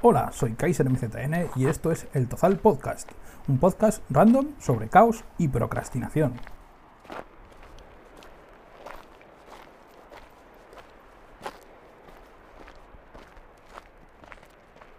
[0.00, 3.10] Hola, soy Kaiser MZN y esto es El Tozal Podcast,
[3.48, 6.34] un podcast random sobre caos y procrastinación.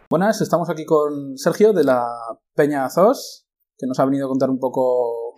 [0.09, 2.05] Buenas, estamos aquí con Sergio de la
[2.53, 3.47] Peña Azos,
[3.77, 5.33] que nos ha venido a contar un poco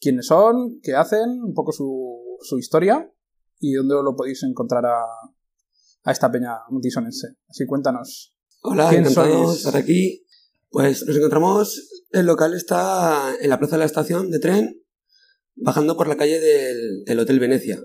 [0.00, 3.12] quiénes son, qué hacen, un poco su, su historia
[3.58, 5.02] y dónde lo podéis encontrar a,
[6.04, 7.34] a esta peña multisonense.
[7.48, 8.33] Así cuéntanos.
[8.66, 10.24] Hola, ¿Quién encantado de estar aquí.
[10.70, 14.82] Pues nos encontramos, el local está en la plaza de la estación de tren,
[15.54, 17.78] bajando por la calle del, del Hotel Venecia.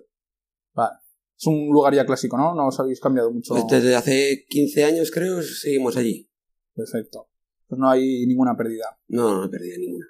[0.73, 0.99] Vale.
[1.38, 2.55] Es un lugar ya clásico, ¿no?
[2.55, 3.55] No os habéis cambiado mucho.
[3.55, 6.31] Pues desde hace 15 años creo seguimos allí.
[6.73, 7.30] Perfecto.
[7.68, 8.85] Pues no hay ninguna pérdida.
[9.09, 10.05] No, no he perdido ninguna.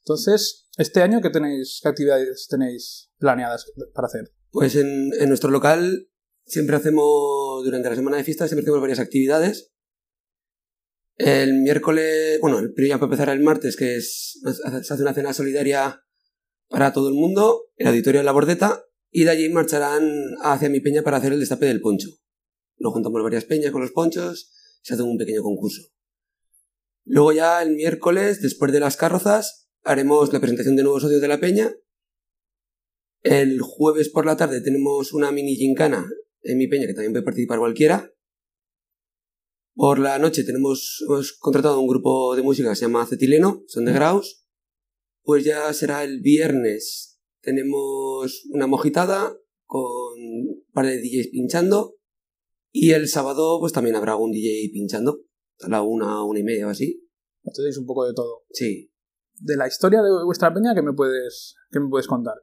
[0.00, 4.34] Entonces, este año, ¿qué tenéis, qué actividades tenéis planeadas para hacer?
[4.50, 6.10] Pues en, en nuestro local
[6.44, 9.73] siempre hacemos, durante la semana de fiestas, siempre hacemos varias actividades.
[11.16, 15.32] El miércoles, bueno, el ya para empezar el martes, que es, se hace una cena
[15.32, 16.02] solidaria
[16.68, 20.10] para todo el mundo, el auditorio de la Bordeta, y de allí marcharán
[20.42, 22.08] hacia mi peña para hacer el destape del poncho.
[22.78, 24.50] Nos juntamos varias peñas con los ponchos,
[24.82, 25.82] se hace un pequeño concurso.
[27.04, 31.28] Luego ya el miércoles, después de las carrozas, haremos la presentación de nuevos socios de
[31.28, 31.72] la peña.
[33.22, 36.06] El jueves por la tarde tenemos una mini gincana
[36.42, 38.13] en mi peña que también puede participar cualquiera.
[39.74, 43.84] Por la noche tenemos, hemos contratado un grupo de música que se llama Acetileno, son
[43.84, 44.46] de Graus.
[45.22, 47.18] Pues ya será el viernes.
[47.40, 49.36] Tenemos una mojitada
[49.66, 51.96] con un par de DJs pinchando.
[52.70, 55.20] Y el sábado pues también habrá un DJ pinchando.
[55.60, 57.08] A la una, una y media o así.
[57.54, 58.44] Tenéis un poco de todo.
[58.50, 58.92] Sí.
[59.34, 62.34] De la historia de vuestra peña, ¿qué me puedes, qué me puedes contar?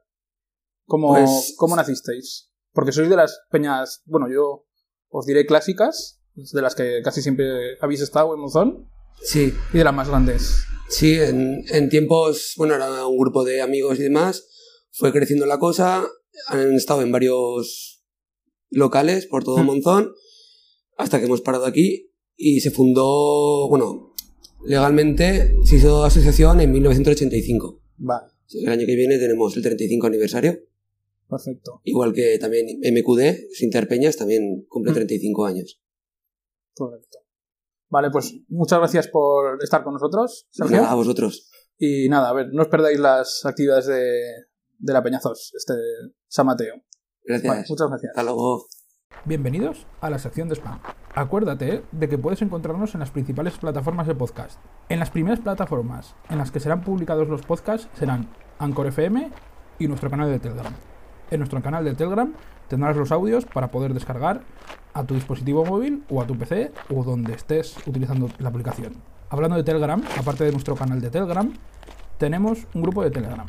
[0.86, 2.50] ¿Cómo, Pues- ¿Cómo nacisteis?
[2.72, 4.66] Porque sois de las peñas, bueno, yo
[5.08, 7.46] os diré clásicas, de las que casi siempre
[7.80, 8.88] habéis estado en Monzón,
[9.22, 9.52] Sí.
[9.72, 10.64] y de las más grandes.
[10.88, 14.46] Sí, en, en tiempos, bueno, era un grupo de amigos y demás,
[14.90, 16.06] fue creciendo la cosa,
[16.48, 18.02] han estado en varios
[18.70, 19.66] locales por todo Hmm.
[19.66, 20.12] Monzón,
[20.96, 24.14] hasta que hemos parado aquí y se fundó, bueno,
[24.64, 27.80] legalmente se hizo asociación en 1985.
[27.98, 30.58] Vale, El año que viene tenemos el 35 aniversario,
[31.28, 31.80] perfecto.
[31.84, 34.96] igual que también MQD, Sinterpeñas, también cumple Hmm.
[34.96, 35.80] 35 años.
[36.74, 37.18] Correcto.
[37.88, 40.84] Vale, pues muchas gracias por estar con nosotros, Sergio.
[40.84, 41.50] A vosotros.
[41.76, 44.22] Y nada, a ver, no os perdáis las actividades de,
[44.78, 45.74] de la Peñazos, este
[46.26, 46.74] San Mateo.
[47.24, 47.50] Gracias.
[47.50, 48.10] Vale, muchas gracias.
[48.10, 48.66] Hasta luego.
[49.24, 50.80] Bienvenidos a la sección de spam.
[51.14, 54.58] Acuérdate de que puedes encontrarnos en las principales plataformas de podcast.
[54.88, 59.30] En las primeras plataformas en las que serán publicados los podcasts serán Anchor FM
[59.78, 60.91] y nuestro canal de Telegram.
[61.32, 62.30] En nuestro canal de Telegram
[62.68, 64.42] tendrás los audios para poder descargar
[64.92, 68.92] a tu dispositivo móvil o a tu PC o donde estés utilizando la aplicación.
[69.30, 71.50] Hablando de Telegram, aparte de nuestro canal de Telegram,
[72.18, 73.46] tenemos un grupo de Telegram.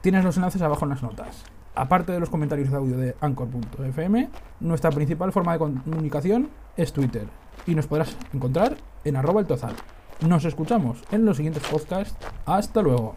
[0.00, 1.44] Tienes los enlaces abajo en las notas.
[1.76, 7.28] Aparte de los comentarios de audio de Anchor.fm, nuestra principal forma de comunicación es Twitter
[7.68, 9.76] y nos podrás encontrar en arroba el tozal.
[10.26, 12.16] Nos escuchamos en los siguientes podcasts.
[12.46, 13.14] Hasta luego.